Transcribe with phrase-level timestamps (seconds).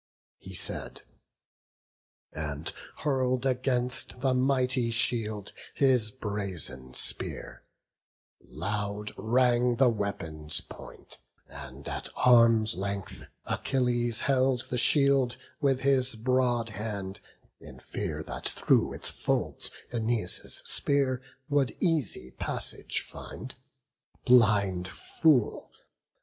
[0.39, 1.03] He said,
[2.33, 7.65] and hurl'd against the mighty shield His brazen spear;
[8.43, 16.15] loud rang the weapon's point; And at arm's length Achilles held the shield With his
[16.15, 17.19] broad hand,
[17.59, 23.53] in fear that through its folds Æneas' spear would easy passage find;
[24.25, 25.69] Blind fool!